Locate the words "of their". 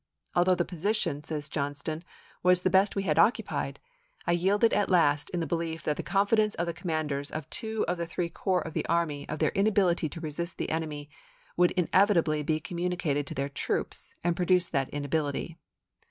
9.29-9.51